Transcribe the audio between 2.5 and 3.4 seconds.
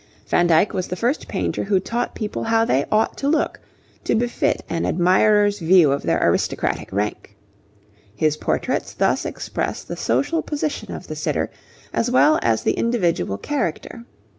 they ought to